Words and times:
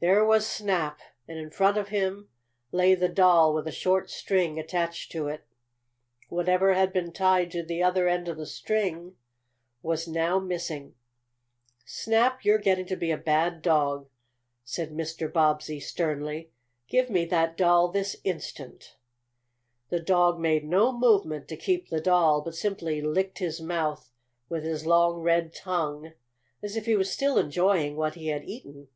There 0.00 0.24
was 0.24 0.44
Snap, 0.44 0.98
and 1.28 1.38
in 1.38 1.50
front 1.50 1.76
of 1.78 1.90
him 1.90 2.30
lay 2.72 2.96
the 2.96 3.08
doll 3.08 3.54
with 3.54 3.68
a 3.68 3.70
short 3.70 4.10
string 4.10 4.58
attached 4.58 5.12
to 5.12 5.28
it. 5.28 5.44
Whatever 6.28 6.74
had 6.74 6.92
been 6.92 7.12
tied 7.12 7.52
to 7.52 7.62
the 7.62 7.80
other 7.80 8.08
end 8.08 8.26
of 8.26 8.38
the 8.38 8.44
string 8.46 9.14
was 9.80 10.08
now 10.08 10.40
missing. 10.40 10.96
"Snap, 11.86 12.44
you're 12.44 12.58
getting 12.58 12.86
to 12.86 12.96
be 12.96 13.12
a 13.12 13.16
bad 13.16 13.62
dog!" 13.62 14.08
said 14.64 14.90
Mr. 14.90 15.32
Bobbsey 15.32 15.78
sternly. 15.78 16.50
"Give 16.88 17.08
me 17.08 17.24
that 17.26 17.56
doll 17.56 17.86
this 17.86 18.16
instant!" 18.24 18.96
The 19.90 20.00
dog 20.00 20.40
made 20.40 20.64
no 20.64 20.90
movement 20.90 21.46
to 21.46 21.56
keep 21.56 21.88
the 21.88 22.00
doll, 22.00 22.40
but 22.42 22.56
simply 22.56 23.00
licked 23.00 23.38
his 23.38 23.60
mouth 23.60 24.10
with 24.48 24.64
his 24.64 24.86
long, 24.86 25.20
red 25.20 25.54
tongue, 25.54 26.14
as 26.64 26.74
if 26.74 26.86
he 26.86 26.96
was 26.96 27.12
still 27.12 27.38
enjoying 27.38 27.94
what 27.94 28.16
he 28.16 28.26
had 28.26 28.42
eaten. 28.42 28.88